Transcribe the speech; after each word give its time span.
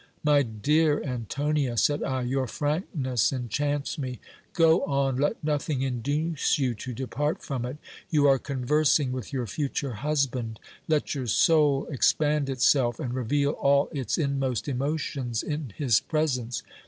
My 0.23 0.41
dear 0.41 0.99
Antonia, 1.03 1.77
said 1.77 2.01
I, 2.01 2.23
your 2.23 2.47
frankness 2.47 3.31
enchants 3.31 3.99
me; 3.99 4.19
go 4.53 4.83
on, 4.85 5.15
let 5.17 5.43
nothing 5.43 5.83
induce 5.83 6.57
you 6.57 6.73
to 6.73 6.91
depart 6.91 7.43
from 7.43 7.65
it; 7.67 7.77
you 8.09 8.25
are 8.27 8.39
conversing 8.39 9.11
with 9.11 9.31
your 9.31 9.45
future 9.45 9.93
husband; 9.93 10.59
let 10.87 11.13
your 11.13 11.27
soul 11.27 11.85
expand 11.85 12.49
itself, 12.49 12.99
and 12.99 13.13
reveal 13.13 13.51
all 13.51 13.89
its 13.91 14.17
inmost 14.17 14.67
emotions 14.67 15.43
in 15.43 15.71
his 15.77 15.99
presence. 15.99 16.63